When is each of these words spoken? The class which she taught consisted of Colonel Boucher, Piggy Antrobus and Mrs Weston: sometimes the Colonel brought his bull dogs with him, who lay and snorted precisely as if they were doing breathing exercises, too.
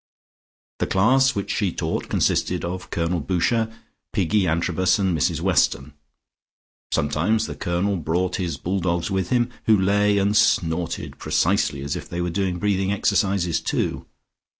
The 0.79 0.87
class 0.87 1.35
which 1.35 1.53
she 1.53 1.71
taught 1.71 2.09
consisted 2.09 2.65
of 2.65 2.89
Colonel 2.89 3.19
Boucher, 3.19 3.71
Piggy 4.13 4.47
Antrobus 4.47 4.97
and 4.97 5.15
Mrs 5.15 5.41
Weston: 5.41 5.93
sometimes 6.91 7.45
the 7.45 7.53
Colonel 7.53 7.97
brought 7.97 8.37
his 8.37 8.57
bull 8.57 8.79
dogs 8.79 9.11
with 9.11 9.29
him, 9.29 9.51
who 9.67 9.77
lay 9.79 10.17
and 10.17 10.35
snorted 10.35 11.19
precisely 11.19 11.83
as 11.83 11.95
if 11.95 12.09
they 12.09 12.19
were 12.19 12.31
doing 12.31 12.57
breathing 12.57 12.91
exercises, 12.91 13.61
too. 13.61 14.07